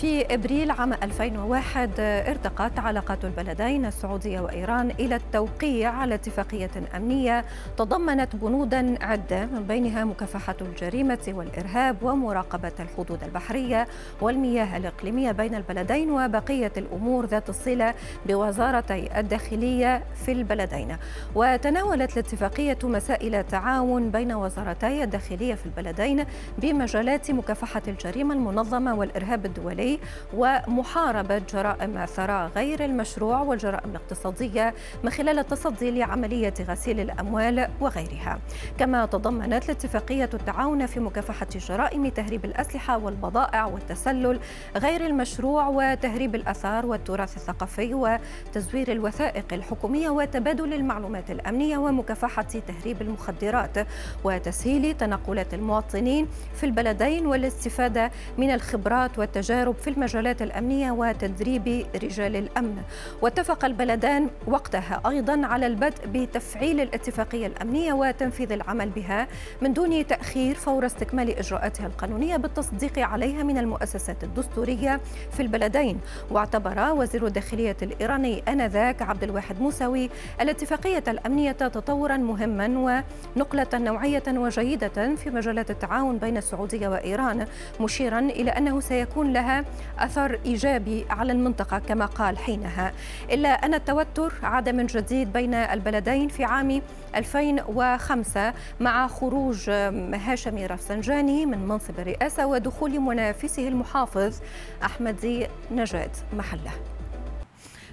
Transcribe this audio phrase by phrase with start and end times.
[0.00, 7.44] في إبريل عام 2001 ارتقت علاقات البلدين السعودية وإيران إلى التوقيع على اتفاقية أمنية
[7.76, 13.86] تضمنت بنودا عدة من بينها مكافحة الجريمة والإرهاب ومراقبة الحدود البحرية
[14.20, 17.94] والمياه الإقليمية بين البلدين وبقية الأمور ذات الصلة
[18.26, 20.96] بوزارتي الداخلية في البلدين.
[21.34, 26.24] وتناولت الاتفاقية مسائل تعاون بين وزارتي الداخلية في البلدين
[26.58, 29.87] بمجالات مكافحة الجريمة المنظمة والإرهاب الدولي
[30.34, 34.74] ومحاربة جرائم الثراء غير المشروع والجرائم الاقتصادية
[35.04, 38.38] من خلال التصدي لعملية غسيل الأموال وغيرها.
[38.78, 44.40] كما تضمنت الاتفاقية التعاون في مكافحة جرائم تهريب الأسلحة والبضائع والتسلل
[44.76, 53.86] غير المشروع وتهريب الأثار والتراث الثقافي وتزوير الوثائق الحكومية وتبادل المعلومات الأمنية ومكافحة تهريب المخدرات
[54.24, 62.82] وتسهيل تنقلات المواطنين في البلدين والاستفادة من الخبرات والتجارب في المجالات الأمنية وتدريب رجال الأمن.
[63.22, 69.28] واتفق البلدان وقتها أيضا على البدء بتفعيل الاتفاقية الأمنية وتنفيذ العمل بها
[69.62, 75.00] من دون تأخير فور استكمال إجراءاتها القانونية بالتصديق عليها من المؤسسات الدستورية
[75.32, 76.00] في البلدين.
[76.30, 83.04] واعتبر وزير الداخلية الإيراني آنذاك عبد الواحد موسوي الاتفاقية الأمنية تطورا مهما
[83.36, 87.46] ونقلة نوعية وجيدة في مجالات التعاون بين السعودية وإيران
[87.80, 89.64] مشيرا إلى أنه سيكون لها
[89.98, 92.92] أثر إيجابي على المنطقة كما قال حينها.
[93.30, 96.82] إلا أن التوتر عاد من جديد بين البلدين في عام
[97.14, 104.40] 2005 مع خروج هاشمي رفسنجاني من منصب الرئاسة ودخول منافسه المحافظ
[104.84, 106.97] أحمدي نجاد محله.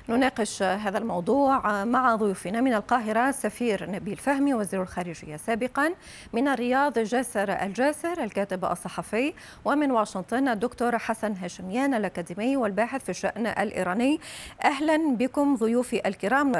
[0.09, 5.93] نناقش هذا الموضوع مع ضيوفنا من القاهرة السفير نبيل فهمي وزير الخارجية سابقا
[6.33, 9.33] من الرياض جاسر الجاسر الكاتب الصحفي
[9.65, 14.19] ومن واشنطن الدكتور حسن هاشميان الأكاديمي والباحث في الشأن الإيراني.
[14.65, 16.51] أهلا بكم ضيوفي الكرام.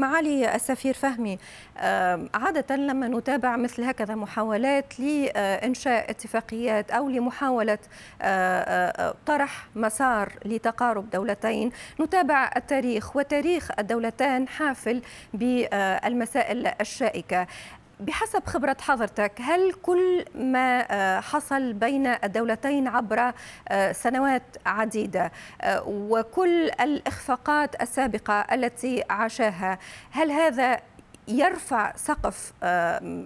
[0.00, 1.38] معالي السفير فهمي
[2.34, 7.78] عادة لما نتابع مثل هكذا محاولات لإنشاء اتفاقيات أو لمحاولة
[9.26, 15.02] طرح مسار لتقارب دولتين نتابع التاريخ التاريخ وتاريخ الدولتان حافل
[15.34, 17.46] بالمسائل الشائكة.
[18.00, 23.32] بحسب خبرة حضرتك هل كل ما حصل بين الدولتين عبر
[23.92, 25.32] سنوات عديدة
[25.86, 29.78] وكل الإخفاقات السابقة التي عاشاها
[30.10, 30.80] هل هذا
[31.38, 32.52] يرفع سقف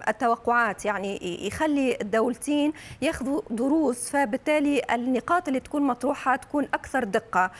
[0.07, 7.51] التوقعات يعني يخلي الدولتين ياخذوا دروس فبالتالي النقاط اللي تكون مطروحة تكون أكثر دقة.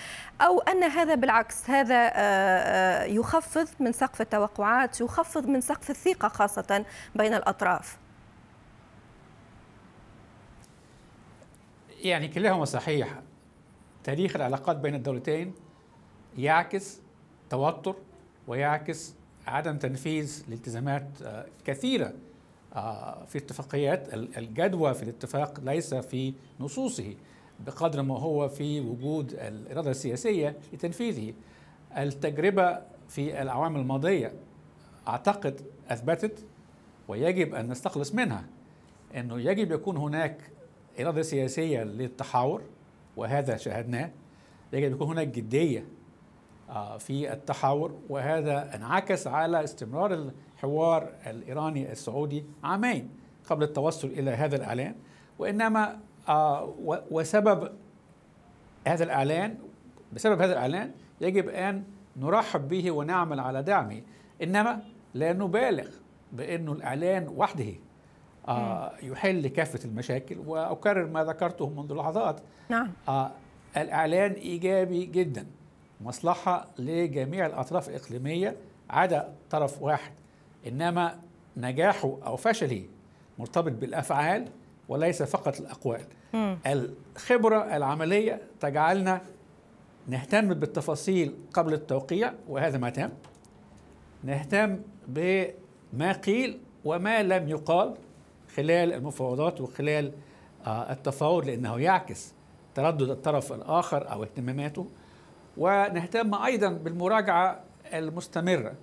[0.41, 7.33] أو أن هذا بالعكس هذا يخفض من سقف التوقعات يخفض من سقف الثقة خاصة بين
[7.33, 7.97] الأطراف.
[11.89, 13.21] يعني كلاهما صحيح.
[14.03, 15.55] تاريخ العلاقات بين الدولتين
[16.37, 17.01] يعكس
[17.49, 17.95] توتر
[18.47, 19.16] ويعكس
[19.47, 21.07] عدم تنفيذ لالتزامات
[21.65, 22.13] كثيرة
[23.27, 27.13] في اتفاقيات الجدوى في الاتفاق ليس في نصوصه
[27.65, 31.33] بقدر ما هو في وجود الإرادة السياسية لتنفيذه
[31.97, 34.33] التجربة في الأعوام الماضية
[35.07, 36.45] أعتقد أثبتت
[37.07, 38.45] ويجب أن نستخلص منها
[39.15, 40.41] أنه يجب يكون هناك
[40.99, 42.61] إرادة سياسية للتحاور
[43.17, 44.11] وهذا شاهدناه
[44.73, 45.85] يجب يكون هناك جدية
[46.99, 53.09] في التحاور وهذا انعكس على استمرار الحوار الإيراني السعودي عامين
[53.49, 54.95] قبل التوصل إلى هذا الإعلان.
[55.39, 55.99] وإنما
[57.11, 57.71] وسبب
[58.87, 59.57] هذا الإعلان
[60.13, 60.91] بسبب هذا الإعلان
[61.21, 61.83] يجب أن
[62.17, 64.01] نرحب به ونعمل على دعمه.
[64.43, 64.81] إنما
[65.13, 65.87] لا نبالغ
[66.33, 67.73] بانه الإعلان وحده
[69.03, 70.37] يحل كافه المشاكل.
[70.45, 72.41] وأكرر ما ذكرته منذ لحظات.
[72.69, 72.91] نعم.
[73.77, 75.47] الإعلان إيجابي جدا.
[76.01, 78.55] مصلحة لجميع الأطراف الإقليمية
[78.89, 80.11] عدا طرف واحد
[80.67, 81.19] إنما
[81.57, 82.83] نجاحه أو فشله
[83.39, 84.49] مرتبط بالأفعال
[84.89, 86.01] وليس فقط الأقوال.
[86.33, 86.55] م.
[86.67, 89.21] الخبرة العملية تجعلنا
[90.07, 93.09] نهتم بالتفاصيل قبل التوقيع وهذا ما تم.
[94.23, 97.93] نهتم بما قيل وما لم يقال
[98.55, 100.11] خلال المفاوضات وخلال
[100.67, 102.33] التفاوض لأنه يعكس
[102.75, 104.87] تردد الطرف الآخر أو اهتماماته.
[105.57, 107.59] ونهتم أيضا بالمراجعة
[107.93, 108.73] المستمرة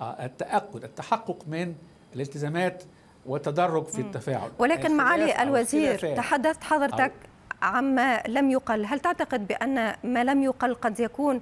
[0.00, 1.74] التأكد التحقق من
[2.14, 2.82] الالتزامات
[3.26, 4.50] والتدرج في التفاعل.
[4.58, 7.12] ولكن معالي الوزير تحدثت حضرتك
[7.62, 8.84] عما لم يقل.
[8.86, 11.40] هل تعتقد بأن ما لم يقل قد يكون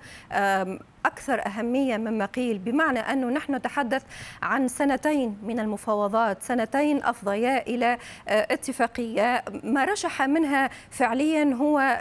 [1.07, 4.03] أكثر أهمية مما قيل؟ بمعنى أنه نحن نتحدث
[4.43, 7.99] عن سنتين من المفاوضات سنتين أفضيا إلى
[8.29, 9.45] آه، اتفاقية.
[9.65, 12.01] ما رشح منها فعليا هو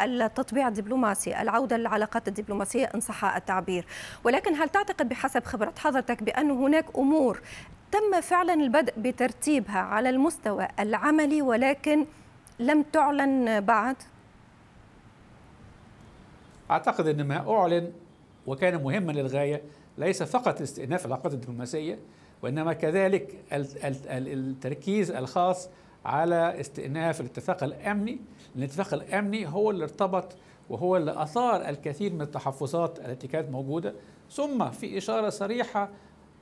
[0.00, 3.86] التطبيع الدبلوماسي العودة للعلاقات الدبلوماسية إن صح التعبير.
[4.24, 7.40] ولكن هل تعتقد بحسب خبرة حضرتك بأن هناك أمور
[7.92, 12.06] تم فعلا البدء بترتيبها على المستوى العملي ولكن
[12.58, 13.96] لم تعلن بعد؟
[16.70, 17.92] أعتقد إن ما أعلن
[18.46, 19.62] وكان مهما للغاية
[19.98, 21.98] ليس فقط استئناف العلاقات الدبلوماسية
[22.42, 25.68] وإنما كذلك التركيز الخاص
[26.04, 28.20] على استئناف الاتفاق الأمني.
[28.56, 30.36] الاتفاق الأمني هو اللي ارتبط
[30.70, 33.94] وهو اللي أثار الكثير من التحفظات التي كانت موجودة.
[34.30, 35.88] ثم في إشارة صريحة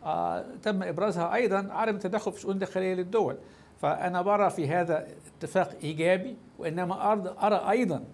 [0.05, 3.37] آه تم إبرازها أيضا عدم التدخل في الشؤون الداخليه للدول.
[3.83, 5.07] فأنا برى في هذا
[5.37, 7.13] اتفاق إيجابي وإنما
[7.47, 8.05] أرى أيضا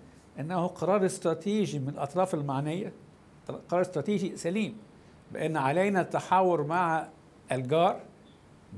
[0.40, 2.92] أنه قرار استراتيجي من الأطراف المعنية
[3.68, 4.76] قرار استراتيجي سليم
[5.32, 7.08] بأن علينا التحاور مع
[7.52, 8.00] الجار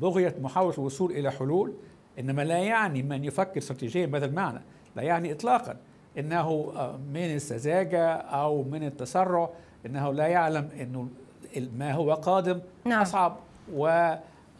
[0.00, 1.74] بغية محاولة الوصول إلى حلول
[2.18, 4.60] إنما لا يعني من يفكر استراتيجيا بهذا المعنى
[4.96, 5.76] لا يعني اطلاقا
[6.18, 6.72] إنه
[7.14, 9.50] من السذاجة أو من التسرع
[9.86, 11.08] إنه لا يعلم إنه
[11.78, 13.02] ما هو قادم نعم.
[13.02, 13.36] أصعب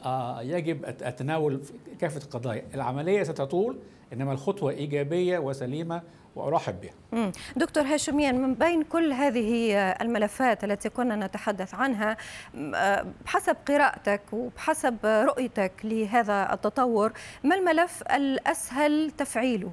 [0.06, 1.60] ويجب التناول
[2.00, 2.62] كافة القضايا.
[2.74, 3.78] العملية ستطول
[4.12, 6.02] إنما الخطوة إيجابية وسليمة
[6.36, 7.32] وأرحب بها.
[7.56, 12.16] دكتور هاشميان من بين كل هذه الملفات التي كنا نتحدث عنها
[13.24, 17.12] بحسب قراءتك وبحسب رؤيتك لهذا التطور
[17.44, 19.72] ما الملف الأسهل تفعيله؟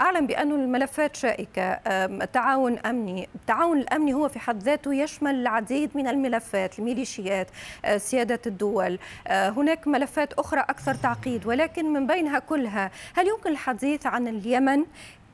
[0.00, 1.74] أعلم بأن الملفات شائكة
[2.24, 7.48] تعاون أمني، التعاون الامني هو في حد ذاته يشمل العديد من الملفات، الميليشيات،
[7.96, 8.98] سيادة الدول،
[9.30, 14.84] هناك ملفات أخرى أكثر تعقيد ولكن من بينها كلها هل يمكن الحديث عن اليمن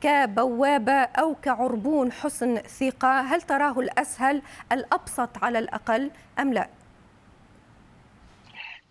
[0.03, 6.69] كبوابة أو كعربون حسن ثقة هل تراه الأسهل الأبسط على الأقل أم لا؟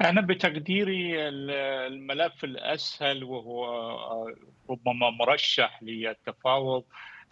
[0.02, 3.66] أنا بتقديري الملف الأسهل وهو
[4.70, 6.84] ربما مرشح للتفاوض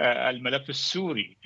[0.01, 1.37] الملف السوري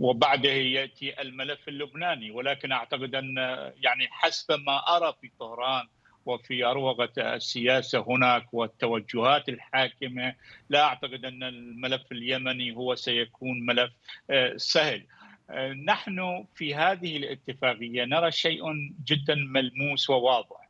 [0.00, 3.36] وبعده يأتي الملف اللبناني ولكن أعتقد أن
[3.76, 5.86] يعني حسب ما أرى في طهران
[6.26, 10.34] وفي أروقة السياسة هناك والتوجهات الحاكمة
[10.68, 13.90] لا أعتقد أن الملف اليمني هو سيكون ملف
[14.30, 15.06] آه، سهل.
[15.50, 18.62] آه، نحن في هذه الاتفاقية نرى شيء
[19.04, 20.61] جدا ملموس وواضح.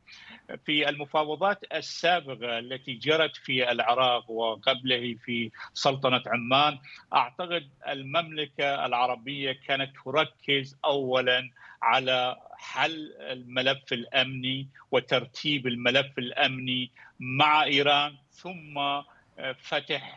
[0.65, 6.79] في المفاوضات السابقة التي جرت في العراق وقبله في سلطنة عمان
[7.13, 11.49] أعتقد المملكة العربية كانت تركز اولا
[11.81, 18.79] على حل الملف الأمني وترتيب الملف الأمني مع إيران ثم
[19.61, 20.15] فتح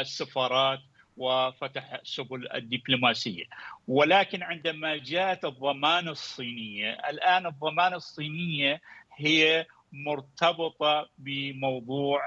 [0.00, 0.80] السفارات
[1.16, 3.44] وفتح سبل الدبلوماسية.
[3.88, 8.80] ولكن عندما جاءت الضمان الصينية الآن الضمان الصينية
[9.16, 12.20] هي مرتبطة بموضوع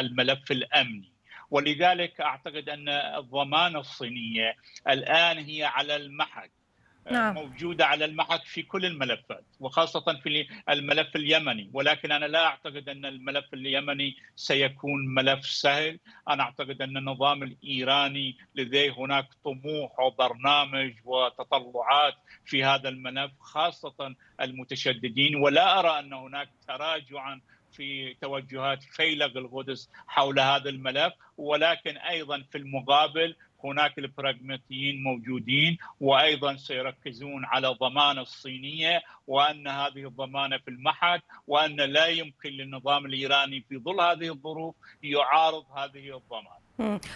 [0.00, 1.12] الملف الأمني.
[1.50, 4.56] ولذلك أعتقد أن الضمانه الصينية
[4.88, 6.50] الآن هي على المحك.
[7.10, 7.34] نعم.
[7.34, 11.70] موجودة على المحك في كل الملفات وخاصة في الملف اليمني.
[11.72, 15.98] ولكن أنا لا أعتقد أن الملف اليمني سيكون ملف سهل.
[16.28, 25.36] أنا أعتقد أن النظام الإيراني لديه هناك طموح وبرنامج وتطلعات في هذا الملف خاصة المتشددين.
[25.36, 27.40] ولا أرى أن هناك تراجعا
[27.72, 31.12] في توجهات فيلق القدس حول هذا الملف.
[31.36, 40.58] ولكن أيضا في المقابل هناك البراغماتيين موجودين وأيضا سيركزون على ضمانة الصينية وأن هذه الضمانة
[40.58, 46.67] في المحك وأن لا يمكن للنظام الإيراني في ظل هذه الظروف يعارض هذه الضمانة.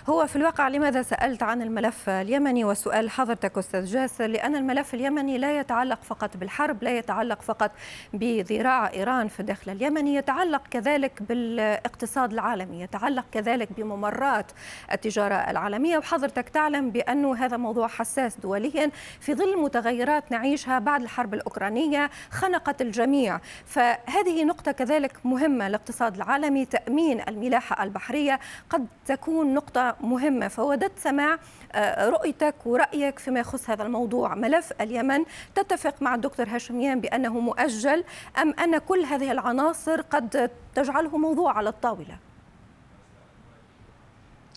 [0.09, 5.38] هو في الواقع لماذا سألت عن الملف اليمني؟ وسؤال حضرتك أستاذ جاسر لأن الملف اليمني
[5.38, 7.71] لا يتعلق فقط بالحرب لا يتعلق فقط
[8.12, 14.52] بذراع إيران في الداخل اليمني يتعلق كذلك بالاقتصاد العالمي يتعلق كذلك بممرات
[14.92, 15.99] التجارة العالمية.
[15.99, 18.90] وحضرتك تعلم بأنه هذا موضوع حساس دوليا
[19.21, 23.40] في ظل متغيرات نعيشها بعد الحرب الأوكرانية خنقت الجميع.
[23.66, 28.40] فهذه نقطة كذلك مهمة الاقتصاد العالمي تأمين الملاحة البحرية
[28.71, 31.38] قد تكون نقطة مهمة فوددت سماع
[31.73, 34.35] آه، رؤيتك ورأيك فيما يخص هذا الموضوع.
[34.35, 38.04] ملف اليمن تتفق مع الدكتور هاشميان بأنه مؤجل
[38.38, 42.18] أم أن كل هذه العناصر قد تجعله موضوع على الطاولة؟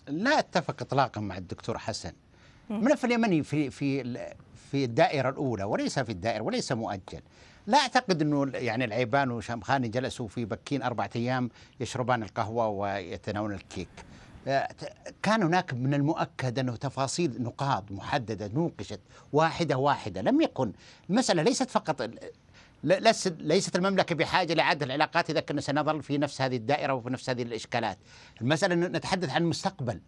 [0.08, 2.12] لا أتفق اطلاقا مع الدكتور حسن.
[2.72, 4.04] الملف اليمني في في
[4.72, 7.22] في الدائرة الأولى وليس في الدائرة وليس مؤجل.
[7.68, 11.50] لا أعتقد إنه يعني العيبان وشامخاني جلسوا في بكين أربعة أيام
[11.80, 13.90] يشربان القهوة ويتناولون الكيك.
[15.24, 19.00] كان هناك من المؤكد أنه تفاصيل نقاط محددة نوقشت
[19.34, 20.72] واحدة واحدة لم يكن.
[21.10, 22.10] المسألة ليست فقط
[23.40, 27.42] ليست المملكة بحاجة لإعادة العلاقات إذا كنا سنظل في نفس هذه الدائرة وفي نفس هذه
[27.42, 27.98] الإشكالات.
[28.42, 30.00] المسألة نتحدث عن المستقبل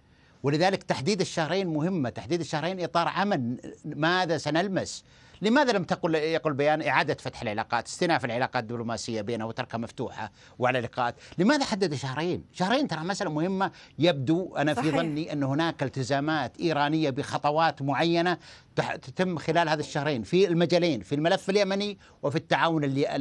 [0.43, 5.03] ولذلك تحديد الشهرين مهمة تحديد الشهرين إطار عمل ماذا سنلمس؟
[5.41, 10.79] لماذا لم تقل يقول بيان إعادة فتح العلاقات استئناف العلاقات الدبلوماسية بينه وتركها مفتوحة وعلى
[10.79, 14.91] لقاءات؟ لماذا حدد شهرين؟ شهرين ترى مسألة مهمة يبدو أنا صحيح.
[14.91, 18.37] في ظني أن هناك التزامات إيرانية بخطوات معينة
[18.75, 23.15] تتم خلال هذا الشهرين في المجالين في الملف اليمني وفي التعاون اللي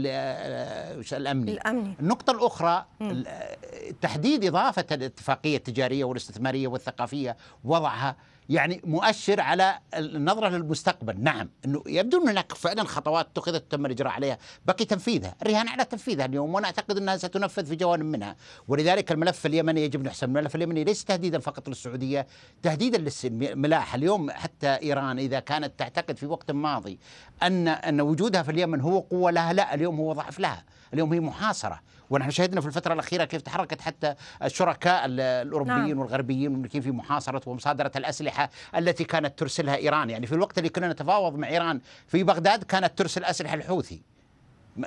[1.13, 1.53] الأمني.
[1.53, 1.95] الأمني.
[2.01, 2.85] النقطة الأخرى
[4.01, 8.17] تحديد إضافة الاتفاقية التجارية والاستثمارية والثقافية وضعها
[8.49, 11.21] يعني مؤشر على النظره للمستقبل.
[11.21, 14.39] نعم إنه يبدو ان هناك فعلا خطوات اتخذت تم الإجراء عليها.
[14.67, 15.35] بقي تنفيذها.
[15.43, 18.37] الرهان على تنفيذها اليوم وأنا أعتقد أنها ستنفذ في جوانب منها.
[18.69, 22.27] ولذلك الملف اليمني يجب نحسب الملف اليمني ليس تهديدا فقط للسعودية
[22.63, 26.99] تهديدا للملاحه اليوم حتى إيران إذا كانت تعتقد في وقت ماضي
[27.43, 30.65] ان أن وجودها في اليمن هو قوة لها لا اليوم هو ضعف لها.
[30.95, 31.81] اليوم هي محاصرة.
[32.11, 35.99] ونحن شهدنا في الفترة الأخيرة كيف تحركت حتى الشركاء الأوروبيين نعم.
[35.99, 40.11] والغربيين والأمريكيين في محاصرة ومصادرة الأسلحة التي كانت ترسلها إيران.
[40.11, 44.03] يعني في الوقت اللي كنا نتفاوض مع إيران في بغداد كانت ترسل أسلحة الحوثي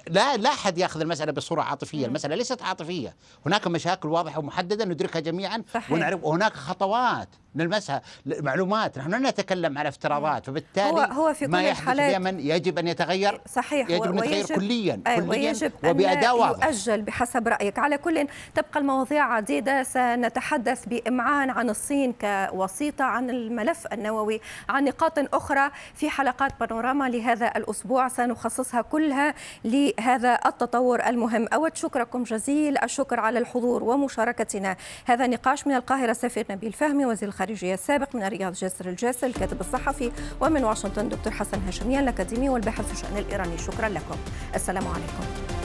[0.07, 3.15] لا لا أحد يأخذ المسألة بصورة عاطفية، المسألة ليست عاطفية،
[3.45, 5.91] هناك مشاكل واضحة ومحددة ندركها جميعا صحيح.
[5.91, 6.23] ونعرف.
[6.23, 7.29] وهناك خطوات.
[7.55, 12.11] نلمسها معلومات نحن لا نتكلم على افتراضات فبالتالي هو هو في كل ما يحدث الحالات
[12.11, 17.01] في اليمن يجب أن يتغير صحيح يجب أن يتغير كليا كليا ويجب وباداء واضح يؤجل
[17.01, 17.79] بحسب رأيك.
[17.79, 19.83] على كل تبقى المواضيع عديدة.
[19.83, 27.47] سنتحدث بإمعان عن الصين كوسيطة عن الملف النووي عن نقاط أخرى في حلقات بانوراما لهذا
[27.55, 28.07] الأسبوع.
[28.07, 29.33] سنخصصها كلها
[29.65, 31.47] لهذا التطور المهم.
[31.53, 34.77] أود شكركم جزيل الشكر على الحضور ومشاركتنا.
[35.05, 39.61] هذا نقاش من القاهرة سفير نبيل فهمي وزير الخارجية السابق من الرياض جسر الجاسر الكاتب
[39.61, 43.57] الصحفي ومن واشنطن دكتور حسن هاشميان الأكاديمي والباحث في الشأن الإيراني.
[43.57, 44.15] شكرا لكم.
[44.55, 45.58] السلام عليكم.